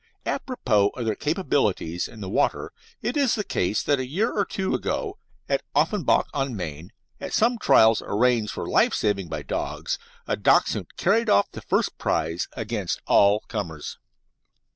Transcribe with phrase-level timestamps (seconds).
[0.25, 4.45] Apropos of their capabilities in the water it is the case that a year or
[4.45, 9.99] two ago, at Offenbach on Main, at some trials arranged for life saving by dogs,
[10.25, 13.99] a Dachshund carried off the first prize against all comers.